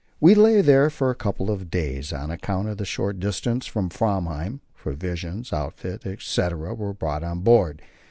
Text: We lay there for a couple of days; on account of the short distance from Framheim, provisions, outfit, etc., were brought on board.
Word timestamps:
We 0.19 0.33
lay 0.33 0.61
there 0.61 0.89
for 0.89 1.11
a 1.11 1.15
couple 1.15 1.51
of 1.51 1.69
days; 1.69 2.11
on 2.11 2.31
account 2.31 2.67
of 2.67 2.79
the 2.79 2.85
short 2.85 3.19
distance 3.19 3.67
from 3.67 3.91
Framheim, 3.91 4.61
provisions, 4.73 5.53
outfit, 5.53 6.07
etc., 6.07 6.73
were 6.73 6.91
brought 6.95 7.23
on 7.23 7.41
board. 7.41 7.83